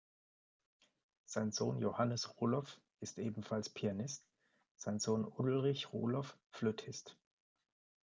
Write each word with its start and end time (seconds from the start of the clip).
Sein 1.27 1.51
Sohn 1.51 1.79
Johannes 1.79 2.41
Roloff 2.41 2.81
ist 3.01 3.19
ebenfalls 3.19 3.69
Pianist, 3.69 4.23
sein 4.75 4.97
Sohn 4.99 5.23
Ulrich 5.23 5.93
Roloff 5.93 6.39
Flötist. 6.49 7.17